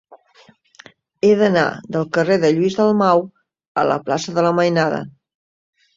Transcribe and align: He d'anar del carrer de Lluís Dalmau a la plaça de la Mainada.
He 1.27 1.33
d'anar 1.41 1.65
del 1.97 2.09
carrer 2.17 2.39
de 2.45 2.51
Lluís 2.55 2.77
Dalmau 2.79 3.23
a 3.83 3.87
la 3.93 3.99
plaça 4.09 4.35
de 4.39 4.45
la 4.47 4.59
Mainada. 4.61 5.03